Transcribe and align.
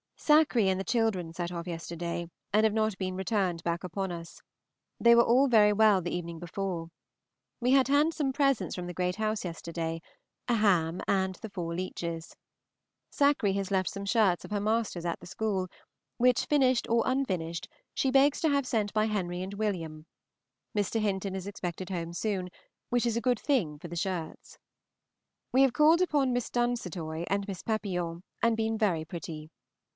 Sackree 0.17 0.65
and 0.69 0.79
the 0.79 0.83
children 0.83 1.33
set 1.33 1.51
off 1.51 1.67
yesterday, 1.67 2.27
and 2.53 2.63
have 2.63 2.73
not 2.73 2.97
been 2.97 3.15
returned 3.15 3.63
back 3.63 3.83
upon 3.83 4.11
us. 4.11 4.41
They 4.99 5.13
were 5.13 5.23
all 5.23 5.47
very 5.47 5.73
well 5.73 6.01
the 6.01 6.15
evening 6.15 6.39
before. 6.39 6.89
We 7.59 7.71
had 7.71 7.87
handsome 7.87 8.31
presents 8.31 8.73
from 8.75 8.87
the 8.87 8.93
Gt. 8.93 9.15
House 9.15 9.43
yesterday, 9.45 10.01
a 10.47 10.55
ham 10.55 11.01
and 11.07 11.35
the 11.35 11.49
four 11.49 11.75
leeches. 11.75 12.35
Sackree 13.11 13.53
has 13.55 13.71
left 13.71 13.89
some 13.89 14.05
shirts 14.05 14.45
of 14.45 14.51
her 14.51 14.59
master's 14.59 15.05
at 15.05 15.19
the 15.19 15.25
school, 15.27 15.67
which, 16.17 16.45
finished 16.45 16.87
or 16.89 17.03
unfinished, 17.05 17.67
she 17.93 18.09
begs 18.09 18.41
to 18.41 18.49
have 18.49 18.65
sent 18.65 18.93
by 18.93 19.05
Henry 19.05 19.41
and 19.43 19.53
Wm. 19.55 20.05
Mr. 20.75 20.99
Hinton 20.99 21.35
is 21.35 21.45
expected 21.47 21.89
home 21.89 22.13
soon, 22.13 22.49
which 22.89 23.05
is 23.05 23.17
a 23.17 23.21
good 23.21 23.39
thing 23.39 23.77
for 23.77 23.87
the 23.87 23.95
shirts. 23.95 24.57
We 25.51 25.61
have 25.63 25.73
called 25.73 26.01
upon 26.01 26.33
Miss 26.33 26.49
Dusantoy 26.49 27.25
and 27.27 27.47
Miss 27.47 27.61
Papillon, 27.61 28.23
and 28.41 28.55
been 28.57 28.77
very 28.77 29.05
pretty. 29.05 29.51